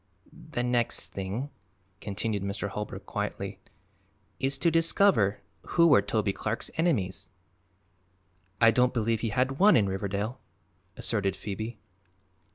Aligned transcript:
"The 0.53 0.63
next 0.63 1.11
thing," 1.11 1.51
continued 1.99 2.41
Mr. 2.41 2.69
Holbrook 2.69 3.05
quietly, 3.05 3.59
"is 4.39 4.57
to 4.57 4.71
discover 4.71 5.41
who 5.61 5.85
were 5.85 6.01
Toby 6.01 6.33
Clark's 6.33 6.71
enemies." 6.75 7.29
"I 8.59 8.71
don't 8.71 8.95
believe 8.95 9.19
he 9.19 9.29
had 9.29 9.59
one 9.59 9.75
in 9.75 9.87
Riverdale," 9.87 10.39
asserted 10.97 11.35
Phoebe. 11.35 11.77